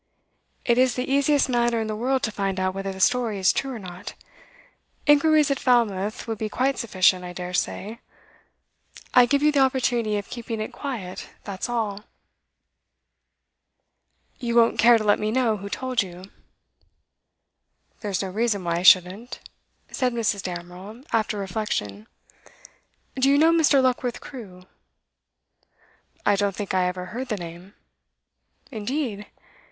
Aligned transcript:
'It 0.65 0.79
is 0.79 0.95
the 0.95 1.07
easiest 1.07 1.47
matter 1.47 1.79
in 1.79 1.85
the 1.85 1.95
world 1.95 2.23
to 2.23 2.31
find 2.31 2.59
out 2.59 2.73
whether 2.73 2.91
the 2.91 2.99
story 2.99 3.37
is 3.37 3.53
true 3.53 3.71
or 3.71 3.77
not. 3.77 4.15
Inquiries 5.05 5.51
at 5.51 5.59
Falmouth 5.59 6.27
would 6.27 6.39
be 6.39 6.49
quite 6.49 6.79
sufficient, 6.79 7.23
I 7.23 7.33
dare 7.33 7.53
say. 7.53 7.99
I 9.13 9.27
give 9.27 9.43
you 9.43 9.51
the 9.51 9.59
opportunity 9.59 10.17
of 10.17 10.27
keeping 10.31 10.59
it 10.59 10.73
quiet, 10.73 11.29
that's 11.43 11.69
all.' 11.69 12.05
'You 14.39 14.55
won't 14.55 14.79
care 14.79 14.97
to 14.97 15.03
let 15.03 15.19
me 15.19 15.29
know 15.29 15.57
who 15.57 15.69
told 15.69 16.01
you?' 16.01 16.23
'There's 17.99 18.23
no 18.23 18.29
reason 18.29 18.63
why 18.63 18.77
I 18.77 18.81
shouldn't,' 18.81 19.39
said 19.91 20.13
Mrs. 20.13 20.41
Damerel, 20.41 21.03
after 21.13 21.37
reflection. 21.37 22.07
'Do 23.13 23.29
you 23.29 23.37
know 23.37 23.51
Mr. 23.51 23.83
Luckworth 23.83 24.19
Crewe?' 24.19 24.65
'I 26.25 26.35
don't 26.37 26.55
think 26.55 26.73
I 26.73 26.87
ever 26.87 27.05
heard 27.13 27.27
the 27.27 27.37
name.' 27.37 27.75
'Indeed? 28.71 29.27